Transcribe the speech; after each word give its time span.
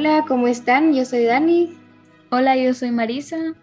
Hola, 0.00 0.24
¿cómo 0.26 0.48
están? 0.48 0.94
Yo 0.94 1.04
soy 1.04 1.24
Dani. 1.24 1.78
Hola, 2.30 2.56
yo 2.56 2.72
soy 2.72 2.90
Marisa. 2.90 3.54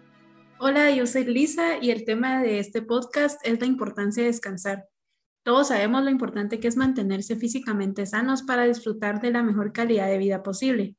Hola, 0.60 0.92
yo 0.92 1.04
soy 1.04 1.24
Lisa 1.24 1.78
y 1.82 1.90
el 1.90 2.04
tema 2.04 2.40
de 2.40 2.60
este 2.60 2.80
podcast 2.80 3.44
es 3.44 3.58
la 3.58 3.66
importancia 3.66 4.22
de 4.22 4.28
descansar. 4.28 4.84
Todos 5.42 5.66
sabemos 5.66 6.04
lo 6.04 6.10
importante 6.10 6.60
que 6.60 6.68
es 6.68 6.76
mantenerse 6.76 7.34
físicamente 7.34 8.06
sanos 8.06 8.44
para 8.44 8.66
disfrutar 8.66 9.20
de 9.20 9.32
la 9.32 9.42
mejor 9.42 9.72
calidad 9.72 10.06
de 10.06 10.18
vida 10.18 10.44
posible. 10.44 10.94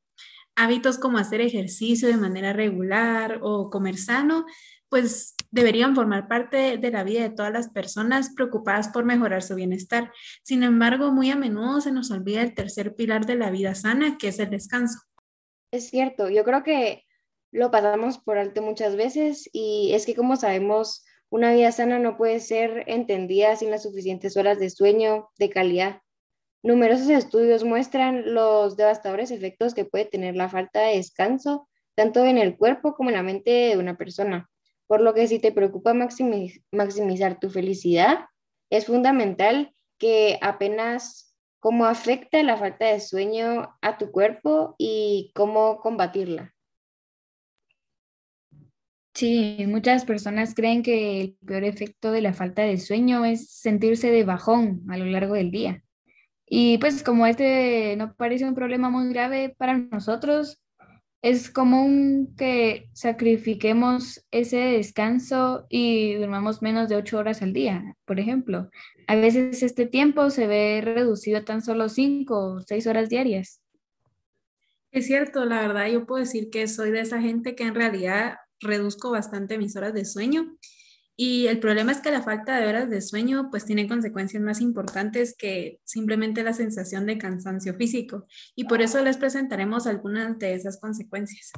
Hábitos 0.57 1.00
como 1.00 1.20
hacer 1.20 1.40
ejercicio 1.40 2.10
de 2.10 2.18
manera 2.18 2.52
regular 2.52 3.40
o 3.42 3.70
comer 3.70 3.98
sano, 3.98 4.46
pues 4.90 5.36
deberían 5.52 5.96
formar 5.96 6.28
parte 6.28 6.78
de 6.78 6.92
la 6.92 7.06
vida 7.06 7.21
de 7.21 7.30
todas 7.30 7.54
las 7.54 7.70
personas 7.70 8.34
preocupadas 8.36 8.90
por 8.90 9.06
mejorar 9.06 9.42
su 9.42 9.56
bienestar. 9.56 10.12
Sin 10.44 10.63
embargo, 10.63 11.13
muy 11.13 11.31
a 11.31 11.38
menudo 11.38 11.80
se 11.80 11.94
nos 11.94 12.12
olvida 12.12 12.41
el 12.41 12.55
tercer 12.55 12.94
pilar 12.95 13.26
de 13.26 13.35
la 13.35 13.52
vida 13.52 13.73
sana, 13.73 14.17
que 14.17 14.27
es 14.27 14.40
el 14.40 14.49
descanso. 14.49 14.99
Es 15.72 15.90
cierto, 15.90 16.30
yo 16.30 16.44
creo 16.44 16.64
que 16.64 17.05
lo 17.52 17.70
pasamos 17.70 18.18
por 18.18 18.38
alto 18.38 18.62
muchas 18.62 18.96
veces 18.96 19.50
y 19.54 19.91
es 19.94 20.05
que 20.05 20.16
como 20.16 20.36
sabemos, 20.36 21.05
una 21.30 21.54
vida 21.54 21.72
sana 21.72 22.00
no 22.00 22.18
puede 22.18 22.40
ser 22.40 22.84
entendida 22.88 23.55
sin 23.55 23.70
las 23.70 23.84
suficientes 23.84 24.36
horas 24.36 24.60
de 24.60 24.72
sueño 24.72 25.30
de 25.38 25.50
calidad. 25.50 26.02
Numerosos 26.63 27.10
estudios 27.10 27.63
muestran 27.63 28.34
los 28.34 28.77
devastadores 28.77 29.30
efectos 29.30 29.74
que 29.76 29.86
puede 29.86 30.05
tener 30.05 30.36
la 30.36 30.50
falta 30.50 30.82
de 30.82 30.98
descanso, 30.98 31.70
tanto 31.96 32.26
en 32.26 32.38
el 32.38 32.58
cuerpo 32.58 32.96
como 32.96 33.10
en 33.10 33.16
la 33.16 33.24
mente 33.24 33.52
de 33.52 33.77
una 33.77 33.96
persona. 33.96 34.49
Por 34.88 35.02
lo 35.02 35.13
que 35.13 35.27
si 35.27 35.38
te 35.38 35.52
preocupa 35.52 35.94
maximizar 35.94 37.40
tu 37.40 37.52
felicidad, 37.52 38.26
es 38.72 38.88
fundamental 38.88 39.74
que 39.99 40.40
apenas 40.41 41.29
cómo 41.59 41.86
afecta 41.86 42.41
la 42.43 42.57
falta 42.57 42.85
de 42.85 42.99
sueño 42.99 43.77
a 43.82 43.98
tu 43.98 44.12
cuerpo 44.12 44.76
y 44.77 45.32
cómo 45.35 45.79
combatirla. 45.79 46.54
Sí, 49.13 49.65
muchas 49.68 50.05
personas 50.05 50.55
creen 50.55 50.82
que 50.82 51.21
el 51.21 51.37
peor 51.46 51.65
efecto 51.65 52.12
de 52.12 52.21
la 52.21 52.34
falta 52.34 52.62
de 52.62 52.77
sueño 52.77 53.26
es 53.26 53.52
sentirse 53.52 54.12
de 54.12 54.24
bajón 54.24 54.84
a 54.90 54.98
lo 54.98 55.05
largo 55.05 55.34
del 55.34 55.52
día. 55.52 55.84
Y 56.46 56.77
pues 56.77 57.04
como 57.04 57.26
este 57.27 57.96
no 57.98 58.15
parece 58.15 58.46
un 58.46 58.55
problema 58.55 58.90
muy 58.90 59.10
grave 59.10 59.54
para 59.57 59.77
nosotros, 59.77 60.62
es 61.21 61.49
común 61.49 62.34
que 62.37 62.89
sacrifiquemos 62.93 64.25
ese 64.31 64.57
descanso 64.57 65.66
y 65.69 66.13
durmamos 66.16 66.62
menos 66.62 66.88
de 66.88 66.95
ocho 66.95 67.17
horas 67.17 67.41
al 67.41 67.51
día, 67.51 67.95
por 68.06 68.19
ejemplo. 68.19 68.69
A 69.07 69.16
veces 69.16 69.62
este 69.62 69.85
tiempo 69.85 70.29
se 70.29 70.47
ve 70.47 70.81
reducido 70.84 71.40
a 71.40 71.45
tan 71.45 71.62
solo 71.62 71.90
cinco 71.90 72.53
o 72.53 72.62
seis 72.62 72.88
horas 72.88 73.09
diarias. 73.09 73.62
Es 74.91 75.07
cierto, 75.07 75.45
la 75.45 75.62
verdad 75.62 75.88
yo 75.88 76.06
puedo 76.06 76.23
decir 76.23 76.50
que 76.50 76.67
soy 76.67 76.91
de 76.91 77.01
esa 77.01 77.22
gente 77.22 77.53
que 77.53 77.63
en 77.63 77.75
realidad 77.75 78.38
reduzco 78.59 79.12
bastante 79.12 79.57
mis 79.57 79.75
horas 79.75 79.94
de 79.94 80.06
sueño. 80.06 80.57
Y 81.22 81.47
el 81.47 81.59
problema 81.59 81.91
es 81.91 82.00
que 82.00 82.12
la 82.12 82.22
falta 82.22 82.57
de 82.57 82.66
horas 82.66 82.89
de 82.89 83.01
sueño 83.01 83.50
pues 83.51 83.66
tiene 83.66 83.89
consecuencias 83.89 84.41
más 84.41 84.62
importantes 84.62 85.35
que 85.35 85.81
simplemente 85.84 86.44
la 86.44 86.53
sensación 86.53 87.06
de 87.06 87.17
cansancio 87.17 87.73
físico. 87.73 88.25
Y 88.56 88.63
por 88.63 88.81
eso 88.81 89.03
les 89.03 89.17
presentaremos 89.17 89.85
algunas 89.85 90.40
de 90.40 90.53
esas 90.53 90.79
consecuencias. 90.79 91.51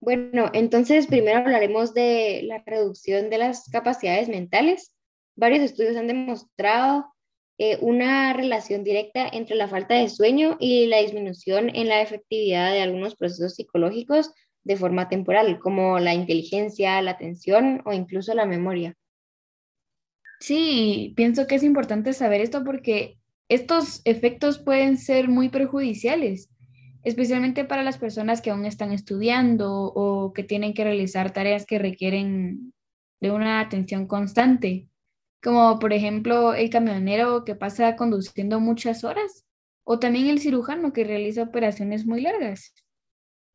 Bueno, 0.00 0.50
entonces 0.54 1.06
primero 1.06 1.40
hablaremos 1.40 1.92
de 1.92 2.44
la 2.44 2.62
reducción 2.64 3.28
de 3.28 3.36
las 3.36 3.68
capacidades 3.68 4.30
mentales. 4.30 4.94
Varios 5.36 5.62
estudios 5.62 5.98
han 5.98 6.06
demostrado 6.06 7.12
eh, 7.58 7.76
una 7.82 8.32
relación 8.32 8.84
directa 8.84 9.28
entre 9.30 9.56
la 9.56 9.68
falta 9.68 9.96
de 9.96 10.08
sueño 10.08 10.56
y 10.58 10.86
la 10.86 11.02
disminución 11.02 11.68
en 11.76 11.88
la 11.88 12.00
efectividad 12.00 12.72
de 12.72 12.80
algunos 12.80 13.16
procesos 13.16 13.54
psicológicos 13.54 14.32
de 14.66 14.76
forma 14.76 15.08
temporal, 15.08 15.60
como 15.60 16.00
la 16.00 16.12
inteligencia, 16.12 17.00
la 17.00 17.12
atención 17.12 17.82
o 17.84 17.92
incluso 17.92 18.34
la 18.34 18.46
memoria. 18.46 18.96
Sí, 20.40 21.14
pienso 21.16 21.46
que 21.46 21.54
es 21.54 21.62
importante 21.62 22.12
saber 22.12 22.40
esto 22.40 22.64
porque 22.64 23.16
estos 23.48 24.02
efectos 24.04 24.58
pueden 24.58 24.98
ser 24.98 25.28
muy 25.28 25.50
perjudiciales, 25.50 26.50
especialmente 27.04 27.64
para 27.64 27.84
las 27.84 27.96
personas 27.96 28.42
que 28.42 28.50
aún 28.50 28.66
están 28.66 28.90
estudiando 28.90 29.72
o 29.72 30.32
que 30.32 30.42
tienen 30.42 30.74
que 30.74 30.82
realizar 30.82 31.32
tareas 31.32 31.64
que 31.64 31.78
requieren 31.78 32.74
de 33.20 33.30
una 33.30 33.60
atención 33.60 34.08
constante, 34.08 34.88
como 35.40 35.78
por 35.78 35.92
ejemplo 35.92 36.54
el 36.54 36.70
camionero 36.70 37.44
que 37.44 37.54
pasa 37.54 37.94
conduciendo 37.94 38.58
muchas 38.58 39.04
horas 39.04 39.44
o 39.84 40.00
también 40.00 40.26
el 40.26 40.40
cirujano 40.40 40.92
que 40.92 41.04
realiza 41.04 41.44
operaciones 41.44 42.04
muy 42.04 42.20
largas. 42.20 42.74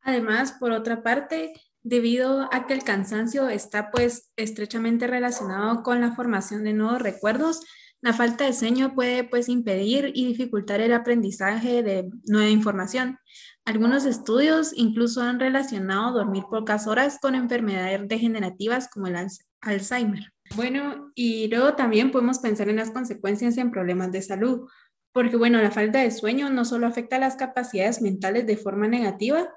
Además, 0.02 0.52
por 0.52 0.72
otra 0.72 1.02
parte, 1.02 1.52
debido 1.82 2.48
a 2.52 2.66
que 2.66 2.74
el 2.74 2.84
cansancio 2.84 3.48
está 3.48 3.90
pues 3.90 4.30
estrechamente 4.36 5.06
relacionado 5.06 5.82
con 5.82 6.00
la 6.00 6.14
formación 6.14 6.64
de 6.64 6.72
nuevos 6.72 7.02
recuerdos, 7.02 7.60
la 8.00 8.12
falta 8.12 8.44
de 8.44 8.52
sueño 8.52 8.94
puede 8.94 9.22
pues 9.22 9.48
impedir 9.48 10.10
y 10.12 10.26
dificultar 10.26 10.80
el 10.80 10.92
aprendizaje 10.92 11.84
de 11.84 12.10
nueva 12.24 12.48
información. 12.48 13.18
Algunos 13.64 14.06
estudios 14.06 14.72
incluso 14.74 15.22
han 15.22 15.38
relacionado 15.38 16.12
dormir 16.12 16.42
pocas 16.50 16.88
horas 16.88 17.18
con 17.22 17.36
enfermedades 17.36 18.08
degenerativas 18.08 18.88
como 18.88 19.06
el 19.06 19.16
Alzheimer. 19.60 20.32
Bueno, 20.56 21.12
y 21.14 21.46
luego 21.46 21.74
también 21.74 22.10
podemos 22.10 22.40
pensar 22.40 22.68
en 22.68 22.76
las 22.76 22.90
consecuencias 22.90 23.56
en 23.56 23.70
problemas 23.70 24.10
de 24.10 24.20
salud, 24.22 24.68
porque 25.12 25.36
bueno, 25.36 25.62
la 25.62 25.70
falta 25.70 26.00
de 26.00 26.10
sueño 26.10 26.50
no 26.50 26.64
solo 26.64 26.88
afecta 26.88 27.20
las 27.20 27.36
capacidades 27.36 28.02
mentales 28.02 28.48
de 28.48 28.56
forma 28.56 28.88
negativa, 28.88 29.48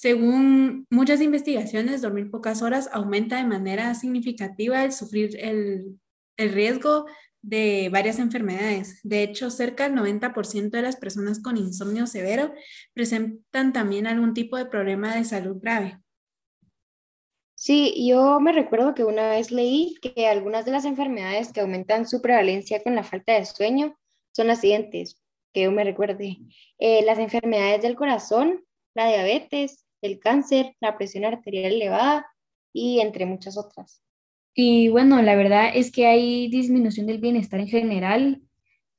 según 0.00 0.86
muchas 0.90 1.20
investigaciones, 1.20 2.02
dormir 2.02 2.30
pocas 2.30 2.62
horas 2.62 2.88
aumenta 2.92 3.38
de 3.38 3.44
manera 3.44 3.92
significativa 3.96 4.84
el 4.84 4.92
sufrir 4.92 5.36
el, 5.40 5.98
riesgo 6.36 7.06
de 7.42 7.88
varias 7.90 8.20
enfermedades. 8.20 9.00
De 9.02 9.24
hecho, 9.24 9.50
cerca 9.50 9.88
del 9.88 9.98
90% 9.98 10.70
de 10.70 10.82
las 10.82 10.94
personas 10.94 11.42
con 11.42 11.56
insomnio 11.56 12.06
severo 12.06 12.52
presentan 12.94 13.72
también 13.72 14.06
algún 14.06 14.34
tipo 14.34 14.56
de 14.56 14.66
problema 14.66 15.16
de 15.16 15.24
salud 15.24 15.56
grave. 15.60 15.98
Sí, 17.56 18.06
yo 18.08 18.38
me 18.38 18.52
recuerdo 18.52 18.94
que 18.94 19.02
una 19.02 19.30
vez 19.30 19.50
leí 19.50 19.96
que 20.00 20.28
algunas 20.28 20.64
de 20.64 20.70
las 20.70 20.84
enfermedades 20.84 21.52
que 21.52 21.60
aumentan 21.60 22.06
su 22.06 22.22
prevalencia 22.22 22.84
con 22.84 22.94
la 22.94 23.02
falta 23.02 23.32
de 23.32 23.44
sueño 23.44 23.98
son 24.30 24.46
las 24.46 24.60
siguientes, 24.60 25.20
que 25.52 25.62
yo 25.62 25.72
me 25.72 25.82
recuerde. 25.82 26.38
Eh, 26.78 27.02
las 27.04 27.18
enfermedades 27.18 27.82
del 27.82 27.96
corazón, 27.96 28.64
la 28.94 29.08
diabetes, 29.08 29.87
el 30.02 30.18
cáncer, 30.18 30.74
la 30.80 30.96
presión 30.96 31.24
arterial 31.24 31.72
elevada 31.72 32.26
y 32.72 33.00
entre 33.00 33.26
muchas 33.26 33.56
otras. 33.56 34.02
Y 34.54 34.88
bueno, 34.88 35.22
la 35.22 35.36
verdad 35.36 35.70
es 35.72 35.92
que 35.92 36.06
hay 36.06 36.48
disminución 36.48 37.06
del 37.06 37.18
bienestar 37.18 37.60
en 37.60 37.68
general. 37.68 38.42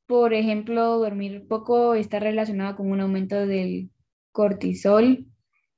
Por 0.08 0.34
ejemplo, 0.34 1.00
dormir 1.00 1.48
poco 1.48 1.96
está 1.96 2.20
relacionado 2.20 2.78
con 2.78 2.92
un 2.92 3.02
aumento 3.02 3.46
del 3.46 3.92
cortisol, 4.32 5.26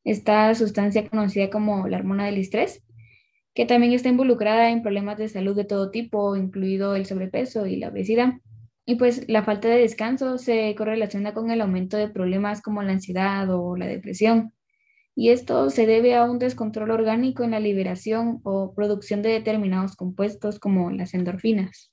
esta 0.03 0.53
sustancia 0.55 1.09
conocida 1.09 1.49
como 1.49 1.88
la 1.88 1.97
hormona 1.97 2.25
del 2.25 2.38
estrés, 2.38 2.83
que 3.53 3.65
también 3.65 3.93
está 3.93 4.09
involucrada 4.09 4.69
en 4.69 4.81
problemas 4.81 5.17
de 5.17 5.29
salud 5.29 5.55
de 5.55 5.65
todo 5.65 5.91
tipo, 5.91 6.35
incluido 6.35 6.95
el 6.95 7.05
sobrepeso 7.05 7.65
y 7.65 7.77
la 7.77 7.89
obesidad. 7.89 8.33
Y 8.85 8.95
pues 8.95 9.27
la 9.29 9.43
falta 9.43 9.67
de 9.67 9.79
descanso 9.79 10.38
se 10.38 10.73
correlaciona 10.75 11.33
con 11.33 11.51
el 11.51 11.61
aumento 11.61 11.97
de 11.97 12.09
problemas 12.09 12.61
como 12.61 12.83
la 12.83 12.93
ansiedad 12.93 13.47
o 13.49 13.75
la 13.77 13.88
depresión 13.88 14.53
y 15.16 15.29
esto 15.29 15.69
se 15.69 15.85
debe 15.85 16.16
a 16.16 16.23
un 16.23 16.39
descontrol 16.39 16.91
orgánico 16.91 17.44
en 17.44 17.51
la 17.51 17.59
liberación 17.59 18.39
o 18.44 18.73
producción 18.73 19.22
de 19.22 19.29
determinados 19.29 19.95
compuestos 19.95 20.59
como 20.59 20.89
las 20.91 21.13
endorfinas. 21.13 21.91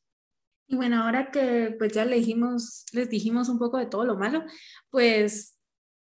Y 0.68 0.76
bueno, 0.76 1.02
ahora 1.02 1.30
que 1.30 1.74
pues 1.78 1.92
ya 1.92 2.04
les 2.04 2.20
dijimos, 2.20 2.84
les 2.92 3.08
dijimos 3.08 3.48
un 3.48 3.58
poco 3.58 3.78
de 3.78 3.86
todo 3.86 4.04
lo 4.04 4.16
malo, 4.16 4.44
pues 4.90 5.56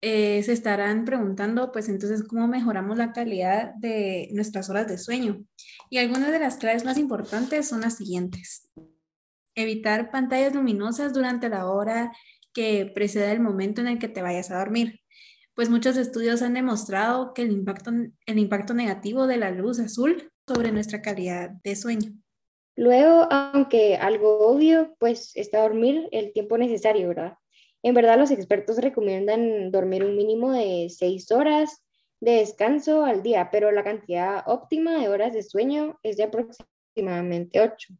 eh, 0.01 0.43
se 0.43 0.53
estarán 0.53 1.05
preguntando, 1.05 1.71
pues 1.71 1.89
entonces, 1.89 2.23
¿cómo 2.27 2.47
mejoramos 2.47 2.97
la 2.97 3.13
calidad 3.13 3.73
de 3.75 4.29
nuestras 4.33 4.69
horas 4.69 4.87
de 4.87 4.97
sueño? 4.97 5.43
Y 5.89 5.97
algunas 5.97 6.31
de 6.31 6.39
las 6.39 6.57
claves 6.57 6.85
más 6.85 6.97
importantes 6.97 7.67
son 7.67 7.81
las 7.81 7.97
siguientes. 7.97 8.69
Evitar 9.55 10.11
pantallas 10.11 10.53
luminosas 10.53 11.13
durante 11.13 11.49
la 11.49 11.67
hora 11.67 12.11
que 12.53 12.91
preceda 12.93 13.31
el 13.31 13.39
momento 13.39 13.81
en 13.81 13.87
el 13.87 13.99
que 13.99 14.07
te 14.09 14.21
vayas 14.21 14.51
a 14.51 14.59
dormir 14.59 14.99
pues 15.59 15.69
muchos 15.69 15.97
estudios 15.97 16.41
han 16.41 16.53
demostrado 16.53 17.33
que 17.33 17.41
el 17.41 17.51
impacto, 17.51 17.91
el 18.25 18.39
impacto 18.39 18.73
negativo 18.73 19.27
de 19.27 19.35
la 19.35 19.51
luz 19.51 19.81
azul 19.81 20.31
sobre 20.47 20.71
nuestra 20.71 21.01
calidad 21.01 21.49
de 21.65 21.75
sueño. 21.75 22.13
Luego, 22.77 23.27
aunque 23.29 23.97
algo 23.97 24.39
obvio, 24.47 24.95
pues 24.99 25.35
está 25.35 25.61
dormir 25.61 26.07
el 26.13 26.31
tiempo 26.31 26.57
necesario, 26.57 27.09
¿verdad? 27.09 27.33
En 27.83 27.93
verdad, 27.93 28.17
los 28.17 28.31
expertos 28.31 28.77
recomiendan 28.77 29.69
dormir 29.69 30.05
un 30.05 30.15
mínimo 30.15 30.53
de 30.53 30.87
seis 30.89 31.29
horas 31.29 31.83
de 32.21 32.35
descanso 32.35 33.03
al 33.03 33.21
día, 33.21 33.49
pero 33.51 33.69
la 33.73 33.83
cantidad 33.83 34.43
óptima 34.45 34.97
de 34.97 35.09
horas 35.09 35.33
de 35.33 35.43
sueño 35.43 35.99
es 36.03 36.15
de 36.15 36.23
aproximadamente 36.23 37.59
ocho. 37.59 37.93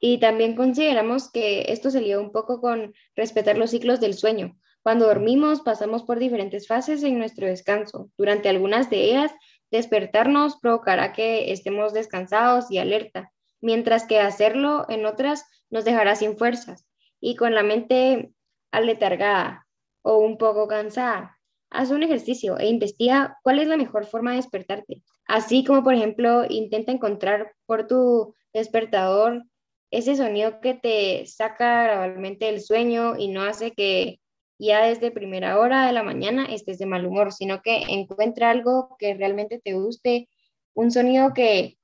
Y 0.00 0.20
también 0.20 0.56
consideramos 0.56 1.30
que 1.30 1.66
esto 1.68 1.90
se 1.90 2.00
liga 2.00 2.18
un 2.18 2.32
poco 2.32 2.62
con 2.62 2.94
respetar 3.14 3.58
los 3.58 3.72
ciclos 3.72 4.00
del 4.00 4.14
sueño, 4.14 4.56
Cuando 4.84 5.06
dormimos 5.06 5.62
pasamos 5.62 6.02
por 6.02 6.18
diferentes 6.18 6.68
fases 6.68 7.02
en 7.04 7.16
nuestro 7.16 7.46
descanso. 7.46 8.10
Durante 8.18 8.50
algunas 8.50 8.90
de 8.90 9.04
ellas, 9.04 9.32
despertarnos 9.70 10.58
provocará 10.60 11.14
que 11.14 11.52
estemos 11.52 11.94
descansados 11.94 12.70
y 12.70 12.76
alerta, 12.76 13.32
mientras 13.62 14.06
que 14.06 14.20
hacerlo 14.20 14.84
en 14.90 15.06
otras 15.06 15.46
nos 15.70 15.86
dejará 15.86 16.16
sin 16.16 16.36
fuerzas 16.36 16.86
y 17.18 17.34
con 17.34 17.54
la 17.54 17.62
mente 17.62 18.34
aletargada 18.72 19.66
o 20.02 20.18
un 20.18 20.36
poco 20.36 20.68
cansada. 20.68 21.40
Haz 21.70 21.90
un 21.90 22.02
ejercicio 22.02 22.58
e 22.58 22.66
investiga 22.66 23.38
cuál 23.42 23.60
es 23.60 23.68
la 23.68 23.78
mejor 23.78 24.04
forma 24.04 24.32
de 24.32 24.36
despertarte. 24.36 25.02
Así 25.26 25.64
como, 25.64 25.82
por 25.82 25.94
ejemplo, 25.94 26.44
intenta 26.46 26.92
encontrar 26.92 27.54
por 27.64 27.86
tu 27.86 28.34
despertador 28.52 29.44
ese 29.90 30.14
sonido 30.14 30.60
que 30.60 30.74
te 30.74 31.24
saca 31.24 31.84
gradualmente 31.84 32.44
del 32.44 32.60
sueño 32.60 33.16
y 33.16 33.28
no 33.28 33.44
hace 33.44 33.70
que 33.70 34.20
ya 34.58 34.86
desde 34.86 35.10
primera 35.10 35.58
hora 35.58 35.86
de 35.86 35.92
la 35.92 36.02
mañana 36.02 36.46
estés 36.46 36.78
de 36.78 36.86
mal 36.86 37.06
humor, 37.06 37.32
sino 37.32 37.62
que 37.62 37.82
encuentra 37.88 38.50
algo 38.50 38.96
que 38.98 39.14
realmente 39.14 39.60
te 39.62 39.74
guste, 39.74 40.28
un 40.74 40.90
sonido 40.90 41.32
que 41.34 41.78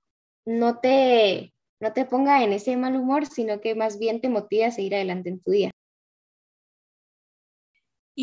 no 0.44 0.78
te, 0.78 1.52
no 1.80 1.92
te 1.92 2.04
ponga 2.04 2.44
en 2.44 2.52
ese 2.52 2.76
mal 2.76 2.96
humor, 2.96 3.26
sino 3.26 3.60
que 3.60 3.74
más 3.74 3.98
bien 3.98 4.20
te 4.20 4.28
motive 4.28 4.66
a 4.66 4.70
seguir 4.70 4.94
adelante 4.94 5.30
en 5.30 5.40
tu 5.40 5.50
día. 5.50 5.70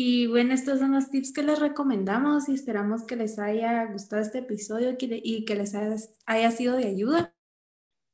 Y 0.00 0.28
bueno, 0.28 0.54
estos 0.54 0.78
son 0.78 0.92
los 0.92 1.10
tips 1.10 1.32
que 1.32 1.42
les 1.42 1.58
recomendamos 1.58 2.48
y 2.48 2.54
esperamos 2.54 3.04
que 3.04 3.16
les 3.16 3.38
haya 3.38 3.84
gustado 3.86 4.22
este 4.22 4.38
episodio 4.38 4.96
y 5.00 5.44
que 5.44 5.54
les 5.56 5.74
haya, 5.74 6.50
sido 6.52 6.76
de 6.76 6.86
ayuda. 6.86 7.34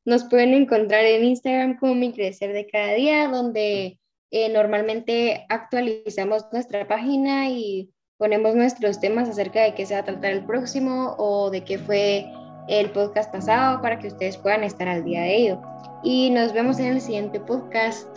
Nos 0.06 0.24
pueden 0.24 0.54
encontrar 0.54 1.04
en 1.04 1.24
Instagram 1.24 1.78
como 1.78 1.94
Mi 1.94 2.12
Crecer 2.14 2.54
de 2.54 2.66
Cada 2.66 2.94
Día, 2.94 3.28
donde 3.28 3.98
eh, 4.36 4.48
normalmente 4.48 5.46
actualizamos 5.48 6.44
nuestra 6.50 6.88
página 6.88 7.48
y 7.50 7.94
ponemos 8.18 8.56
nuestros 8.56 8.98
temas 8.98 9.28
acerca 9.28 9.62
de 9.62 9.76
qué 9.76 9.86
se 9.86 9.94
va 9.94 10.00
a 10.00 10.04
tratar 10.04 10.32
el 10.32 10.44
próximo 10.44 11.14
o 11.18 11.50
de 11.50 11.62
qué 11.62 11.78
fue 11.78 12.26
el 12.66 12.90
podcast 12.90 13.30
pasado 13.30 13.80
para 13.80 13.96
que 14.00 14.08
ustedes 14.08 14.36
puedan 14.36 14.64
estar 14.64 14.88
al 14.88 15.04
día 15.04 15.20
de 15.20 15.36
ello. 15.36 15.62
Y 16.02 16.30
nos 16.30 16.52
vemos 16.52 16.80
en 16.80 16.86
el 16.86 17.00
siguiente 17.00 17.38
podcast. 17.38 18.08